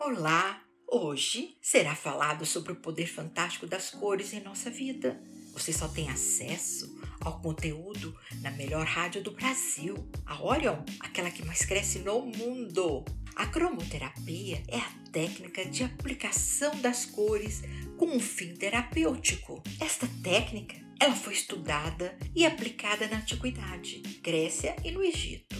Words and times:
Olá! 0.00 0.60
Hoje 0.86 1.56
será 1.62 1.94
falado 1.94 2.44
sobre 2.44 2.72
o 2.72 2.76
poder 2.76 3.06
fantástico 3.06 3.66
das 3.66 3.90
cores 3.90 4.32
em 4.32 4.40
nossa 4.40 4.68
vida. 4.68 5.20
Você 5.52 5.72
só 5.72 5.88
tem 5.88 6.10
acesso 6.10 6.98
ao 7.20 7.40
conteúdo 7.40 8.14
na 8.42 8.50
melhor 8.50 8.84
rádio 8.84 9.22
do 9.22 9.30
Brasil, 9.30 9.94
a 10.26 10.42
Orion, 10.42 10.84
aquela 11.00 11.30
que 11.30 11.44
mais 11.44 11.64
cresce 11.64 12.00
no 12.00 12.26
mundo. 12.26 13.04
A 13.36 13.46
cromoterapia 13.46 14.62
é 14.68 14.78
a 14.78 15.10
técnica 15.10 15.64
de 15.64 15.84
aplicação 15.84 16.78
das 16.80 17.06
cores 17.06 17.62
com 17.96 18.06
um 18.06 18.20
fim 18.20 18.54
terapêutico. 18.54 19.62
Esta 19.80 20.08
técnica 20.22 20.76
ela 21.00 21.14
foi 21.14 21.32
estudada 21.32 22.18
e 22.34 22.44
aplicada 22.44 23.06
na 23.08 23.18
antiguidade, 23.18 24.02
Grécia 24.22 24.76
e 24.84 24.90
no 24.90 25.02
Egito. 25.02 25.56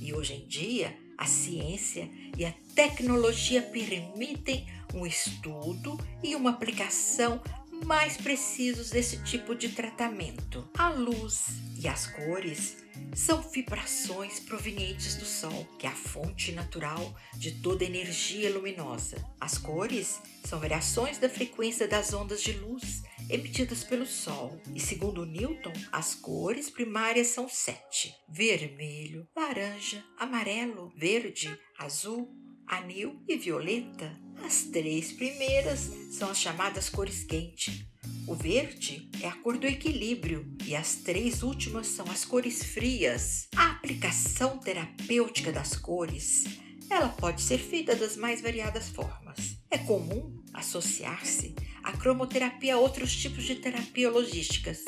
E 0.00 0.12
hoje 0.12 0.34
em 0.34 0.46
dia, 0.46 1.03
a 1.16 1.26
ciência 1.26 2.08
e 2.36 2.44
a 2.44 2.52
tecnologia 2.74 3.62
permitem 3.62 4.66
um 4.92 5.06
estudo 5.06 5.98
e 6.22 6.34
uma 6.34 6.50
aplicação 6.50 7.40
mais 7.84 8.16
precisos 8.16 8.90
desse 8.90 9.22
tipo 9.24 9.54
de 9.54 9.68
tratamento. 9.70 10.68
A 10.76 10.88
luz 10.88 11.46
e 11.76 11.88
as 11.88 12.06
cores 12.06 12.76
são 13.14 13.42
vibrações 13.42 14.40
provenientes 14.40 15.16
do 15.16 15.24
Sol, 15.24 15.66
que 15.78 15.86
é 15.86 15.90
a 15.90 15.94
fonte 15.94 16.52
natural 16.52 17.14
de 17.34 17.52
toda 17.60 17.84
energia 17.84 18.52
luminosa. 18.52 19.16
As 19.40 19.58
cores 19.58 20.20
são 20.44 20.60
variações 20.60 21.18
da 21.18 21.28
frequência 21.28 21.88
das 21.88 22.14
ondas 22.14 22.42
de 22.42 22.52
luz 22.52 23.02
emitidas 23.28 23.84
pelo 23.84 24.06
Sol. 24.06 24.60
E 24.74 24.80
segundo 24.80 25.24
Newton, 25.24 25.72
as 25.92 26.14
cores 26.14 26.70
primárias 26.70 27.28
são 27.28 27.48
sete: 27.48 28.14
vermelho, 28.28 29.26
laranja, 29.36 30.04
amarelo, 30.18 30.92
verde, 30.96 31.58
azul, 31.78 32.28
anil 32.66 33.22
e 33.28 33.36
violeta. 33.36 34.18
As 34.44 34.64
três 34.64 35.12
primeiras 35.12 35.90
são 36.10 36.30
as 36.30 36.38
chamadas 36.38 36.88
cores 36.88 37.24
quente. 37.24 37.88
O 38.26 38.34
verde 38.34 39.08
é 39.22 39.28
a 39.28 39.32
cor 39.36 39.58
do 39.58 39.66
equilíbrio 39.66 40.46
e 40.64 40.74
as 40.74 40.96
três 40.96 41.42
últimas 41.42 41.86
são 41.86 42.10
as 42.10 42.24
cores 42.24 42.62
frias. 42.62 43.48
A 43.54 43.70
aplicação 43.72 44.58
terapêutica 44.58 45.52
das 45.52 45.76
cores, 45.76 46.44
ela 46.90 47.08
pode 47.08 47.42
ser 47.42 47.58
feita 47.58 47.94
das 47.94 48.16
mais 48.16 48.40
variadas 48.40 48.88
formas. 48.88 49.58
É 49.70 49.78
comum 49.78 50.42
associar-se 50.52 51.54
a 51.84 51.92
cromoterapia 51.92 52.74
a 52.74 52.78
outros 52.78 53.14
tipos 53.14 53.44
de 53.44 53.56
terapia 53.56 54.10
logísticas, 54.10 54.82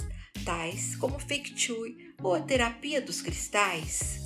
tais 0.44 0.97
como 0.97 1.19
Fake 1.19 1.55
Chui 1.55 2.14
ou 2.22 2.34
a 2.34 2.41
terapia 2.41 3.02
dos 3.02 3.20
cristais. 3.20 4.22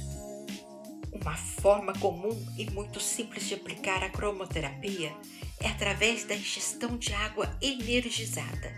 Uma 1.12 1.36
forma 1.36 1.92
comum 1.94 2.30
e 2.56 2.70
muito 2.70 3.00
simples 3.00 3.48
de 3.48 3.54
aplicar 3.54 4.04
a 4.04 4.08
cromoterapia 4.08 5.12
é 5.58 5.66
através 5.66 6.24
da 6.24 6.34
ingestão 6.34 6.96
de 6.96 7.12
água 7.12 7.50
energizada 7.60 8.72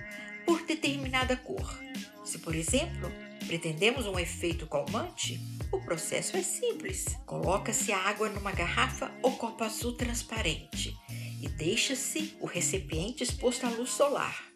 por 0.47 0.65
determinada 0.65 1.37
cor. 1.37 1.79
Se, 2.25 2.39
por 2.39 2.55
exemplo, 2.55 3.13
pretendemos 3.47 4.07
um 4.07 4.19
efeito 4.19 4.67
calmante, 4.67 5.39
o 5.71 5.81
processo 5.81 6.37
é 6.37 6.43
simples. 6.43 7.05
Coloca-se 7.27 7.93
a 7.93 7.99
água 7.99 8.31
numa 8.31 8.53
garrafa 8.53 9.13
ou 9.23 9.33
copo 9.33 9.63
azul 9.63 9.93
transparente 9.93 10.97
e 11.43 11.49
deixa-se 11.49 12.37
o 12.41 12.47
recipiente 12.47 13.25
exposto 13.25 13.67
à 13.67 13.71
luz 13.71 13.91
solar. 13.91 14.47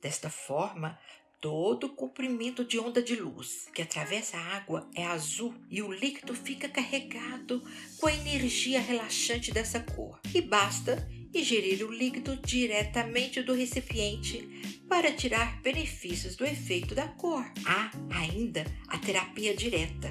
Desta 0.00 0.30
forma, 0.30 0.96
todo 1.40 1.88
o 1.88 1.94
comprimento 1.96 2.64
de 2.64 2.78
onda 2.78 3.02
de 3.02 3.16
luz 3.16 3.66
que 3.74 3.82
atravessa 3.82 4.36
a 4.36 4.56
água 4.56 4.88
é 4.94 5.04
azul 5.04 5.52
e 5.68 5.82
o 5.82 5.92
líquido 5.92 6.34
fica 6.34 6.68
carregado 6.68 7.60
com 7.98 8.06
a 8.06 8.14
energia 8.14 8.80
relaxante 8.80 9.50
dessa 9.50 9.80
cor. 9.80 10.20
E 10.32 10.40
basta 10.40 11.08
ingerir 11.34 11.84
o 11.84 11.92
líquido 11.92 12.36
diretamente 12.36 13.42
do 13.42 13.52
recipiente 13.52 14.48
para 14.88 15.12
tirar 15.12 15.60
benefícios 15.60 16.36
do 16.36 16.44
efeito 16.44 16.94
da 16.94 17.08
cor. 17.08 17.44
Há 17.66 17.90
ainda 18.14 18.64
a 18.86 18.96
terapia 18.96 19.54
direta, 19.56 20.08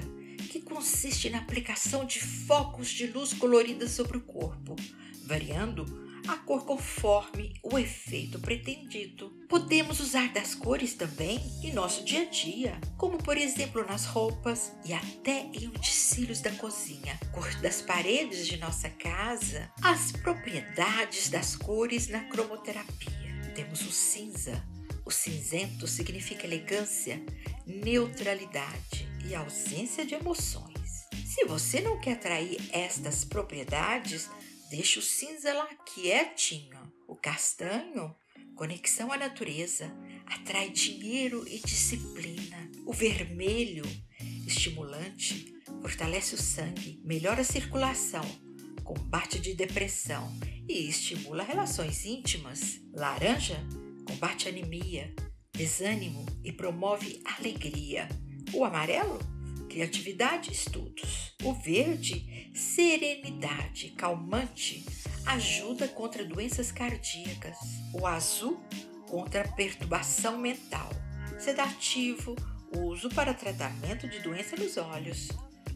que 0.50 0.60
consiste 0.60 1.30
na 1.30 1.38
aplicação 1.38 2.04
de 2.04 2.20
focos 2.20 2.88
de 2.88 3.06
luz 3.06 3.32
colorida 3.32 3.88
sobre 3.88 4.18
o 4.18 4.22
corpo, 4.22 4.76
variando 5.24 6.07
a 6.28 6.36
cor 6.36 6.64
conforme 6.66 7.54
o 7.62 7.78
efeito 7.78 8.38
pretendido. 8.38 9.32
Podemos 9.48 9.98
usar 9.98 10.28
das 10.28 10.54
cores 10.54 10.92
também 10.92 11.40
em 11.62 11.72
nosso 11.72 12.04
dia 12.04 12.22
a 12.22 12.24
dia, 12.26 12.78
como 12.98 13.16
por 13.16 13.38
exemplo 13.38 13.84
nas 13.86 14.04
roupas 14.04 14.72
e 14.84 14.92
até 14.92 15.46
em 15.54 15.68
utensílios 15.68 16.42
da 16.42 16.50
cozinha, 16.52 17.18
cor 17.32 17.50
das 17.62 17.80
paredes 17.80 18.46
de 18.46 18.58
nossa 18.58 18.90
casa, 18.90 19.72
as 19.82 20.12
propriedades 20.12 21.30
das 21.30 21.56
cores 21.56 22.08
na 22.08 22.20
cromoterapia. 22.24 23.52
Temos 23.54 23.80
o 23.80 23.90
cinza. 23.90 24.62
O 25.06 25.10
cinzento 25.10 25.86
significa 25.86 26.46
elegância, 26.46 27.22
neutralidade 27.66 29.08
e 29.26 29.34
ausência 29.34 30.04
de 30.04 30.14
emoções. 30.14 31.08
Se 31.24 31.46
você 31.46 31.80
não 31.80 31.98
quer 31.98 32.12
atrair 32.12 32.58
estas 32.72 33.24
propriedades, 33.24 34.28
Deixa 34.70 35.00
o 35.00 35.02
cinza 35.02 35.54
lá 35.54 35.66
quietinho. 35.86 36.78
O 37.06 37.16
castanho, 37.16 38.14
conexão 38.54 39.10
à 39.10 39.16
natureza, 39.16 39.90
atrai 40.26 40.68
dinheiro 40.68 41.48
e 41.48 41.58
disciplina. 41.58 42.70
O 42.84 42.92
vermelho, 42.92 43.84
estimulante, 44.46 45.54
fortalece 45.80 46.34
o 46.34 46.38
sangue, 46.38 47.00
melhora 47.02 47.40
a 47.40 47.44
circulação, 47.44 48.24
combate 48.84 49.38
de 49.38 49.54
depressão 49.54 50.30
e 50.68 50.86
estimula 50.86 51.42
relações 51.42 52.04
íntimas. 52.04 52.78
Laranja, 52.92 53.56
combate 54.06 54.50
anemia, 54.50 55.14
desânimo 55.50 56.26
e 56.44 56.52
promove 56.52 57.22
alegria. 57.24 58.06
O 58.52 58.66
amarelo, 58.66 59.18
criatividade 59.68 60.50
e 60.50 60.54
estudos. 60.54 61.34
O 61.44 61.52
verde, 61.52 62.50
serenidade, 62.54 63.90
calmante, 63.90 64.84
ajuda 65.26 65.86
contra 65.86 66.24
doenças 66.24 66.72
cardíacas. 66.72 67.56
O 67.92 68.06
azul, 68.06 68.60
contra 69.06 69.46
perturbação 69.46 70.38
mental. 70.38 70.90
Sedativo, 71.38 72.34
uso 72.76 73.08
para 73.10 73.34
tratamento 73.34 74.08
de 74.08 74.18
doença 74.18 74.56
nos 74.56 74.76
olhos. 74.76 75.28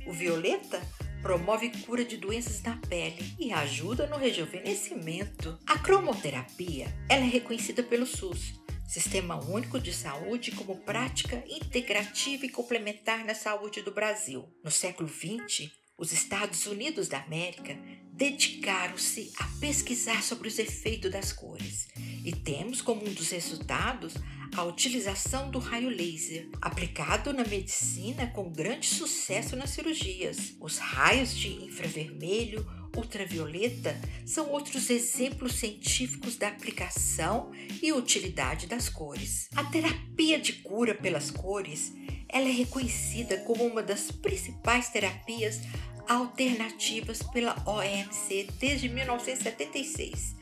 O 0.06 0.12
violeta 0.12 0.81
promove 1.22 1.70
cura 1.84 2.04
de 2.04 2.16
doenças 2.16 2.60
na 2.62 2.76
pele 2.88 3.34
e 3.38 3.52
ajuda 3.52 4.08
no 4.08 4.16
rejuvenescimento. 4.16 5.56
A 5.66 5.78
cromoterapia 5.78 6.92
ela 7.08 7.22
é 7.22 7.28
reconhecida 7.28 7.82
pelo 7.82 8.06
SUS 8.06 8.61
Sistema 8.92 9.42
Único 9.42 9.80
de 9.80 9.91
Saúde 9.91 10.53
como 10.53 10.76
prática 10.76 11.42
integrativa 11.48 12.44
e 12.44 12.50
complementar 12.50 13.25
na 13.25 13.34
saúde 13.34 13.80
do 13.80 13.91
Brasil. 13.91 14.47
No 14.62 14.70
século 14.70 15.08
XX, 15.08 15.70
os 15.97 16.12
Estados 16.12 16.66
Unidos 16.66 17.08
da 17.08 17.22
América 17.22 17.75
dedicaram-se 18.12 19.32
a 19.38 19.44
pesquisar 19.58 20.22
sobre 20.22 20.47
os 20.47 20.58
efeitos 20.58 21.10
das 21.10 21.32
cores 21.32 21.88
e 22.22 22.32
temos 22.32 22.82
como 22.82 23.00
um 23.08 23.14
dos 23.14 23.31
resultados 23.31 24.12
a 24.56 24.64
utilização 24.64 25.50
do 25.50 25.58
raio 25.58 25.88
laser, 25.88 26.48
aplicado 26.60 27.32
na 27.32 27.44
medicina 27.44 28.26
com 28.28 28.52
grande 28.52 28.86
sucesso 28.86 29.56
nas 29.56 29.70
cirurgias. 29.70 30.54
Os 30.60 30.78
raios 30.78 31.34
de 31.34 31.48
infravermelho 31.64 32.66
ultravioleta 32.94 33.98
são 34.26 34.50
outros 34.50 34.90
exemplos 34.90 35.54
científicos 35.54 36.36
da 36.36 36.48
aplicação 36.48 37.50
e 37.82 37.92
utilidade 37.92 38.66
das 38.66 38.88
cores. 38.88 39.48
A 39.56 39.64
terapia 39.64 40.38
de 40.38 40.52
cura 40.54 40.94
pelas 40.94 41.30
cores 41.30 41.92
ela 42.28 42.48
é 42.48 42.52
reconhecida 42.52 43.38
como 43.38 43.64
uma 43.64 43.82
das 43.82 44.10
principais 44.10 44.88
terapias 44.88 45.60
alternativas 46.08 47.22
pela 47.22 47.56
OMC 47.66 48.49
desde 48.58 48.88
1976, 48.88 50.34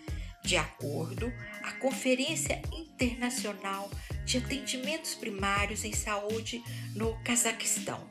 de 0.50 0.56
acordo 0.56 1.32
à 1.62 1.70
Conferência 1.74 2.60
Internacional 2.72 3.88
de 4.24 4.38
Atendimentos 4.38 5.14
Primários 5.14 5.84
em 5.84 5.92
Saúde 5.92 6.60
no 6.92 7.16
Cazaquistão. 7.22 8.04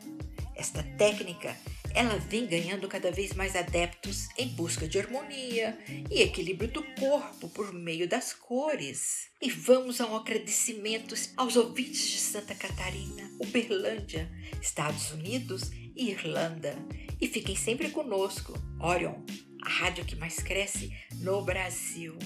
Esta 0.55 0.81
técnica 0.97 1.53
ela 1.93 2.17
vem 2.17 2.47
ganhando 2.47 2.87
cada 2.87 3.11
vez 3.11 3.33
mais 3.33 3.57
adeptos 3.57 4.29
em 4.37 4.47
busca 4.47 4.87
de 4.87 4.97
harmonia 4.97 5.77
e 6.09 6.21
equilíbrio 6.21 6.71
do 6.71 6.81
corpo 6.97 7.49
por 7.49 7.73
meio 7.73 8.07
das 8.07 8.31
cores. 8.31 9.27
E 9.41 9.51
vamos 9.51 9.99
ao 9.99 10.15
agradecimento 10.15 11.15
aos 11.35 11.57
ouvintes 11.57 12.07
de 12.07 12.19
Santa 12.19 12.55
Catarina, 12.55 13.29
Uberlândia, 13.37 14.31
Estados 14.61 15.11
Unidos 15.11 15.71
e 15.93 16.09
Irlanda. 16.11 16.73
E 17.19 17.27
fiquem 17.27 17.57
sempre 17.57 17.89
conosco, 17.89 18.53
Orion, 18.79 19.15
a 19.17 19.48
rádio 19.79 20.03
que 20.03 20.15
mais 20.15 20.39
cresce 20.39 20.91
no 21.21 21.41
Brasil. 21.41 22.17